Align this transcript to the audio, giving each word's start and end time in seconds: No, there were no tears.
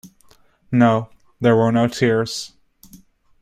No, 0.71 1.11
there 1.39 1.55
were 1.55 1.71
no 1.71 1.87
tears. 1.87 2.53